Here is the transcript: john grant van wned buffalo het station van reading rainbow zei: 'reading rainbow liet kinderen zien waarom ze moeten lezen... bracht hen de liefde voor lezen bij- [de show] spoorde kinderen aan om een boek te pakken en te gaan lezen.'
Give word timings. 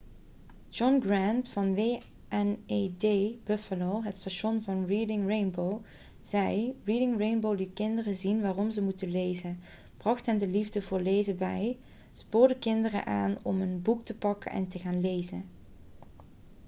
john 0.69 0.99
grant 1.05 1.49
van 1.49 1.75
wned 1.75 3.05
buffalo 3.45 4.01
het 4.03 4.17
station 4.17 4.61
van 4.61 4.85
reading 4.85 5.27
rainbow 5.27 5.83
zei: 6.21 6.75
'reading 6.83 7.17
rainbow 7.17 7.57
liet 7.57 7.73
kinderen 7.73 8.15
zien 8.15 8.41
waarom 8.41 8.71
ze 8.71 8.81
moeten 8.81 9.11
lezen... 9.11 9.59
bracht 9.97 10.25
hen 10.25 10.37
de 10.37 10.47
liefde 10.47 10.81
voor 10.81 10.99
lezen 11.01 11.37
bij- 11.37 11.65
[de 11.71 11.75
show] 11.75 12.17
spoorde 12.27 12.57
kinderen 12.57 13.05
aan 13.05 13.37
om 13.41 13.61
een 13.61 13.81
boek 13.81 14.05
te 14.05 14.15
pakken 14.17 14.51
en 14.51 14.67
te 14.67 14.79
gaan 14.79 15.01
lezen.' 15.01 15.49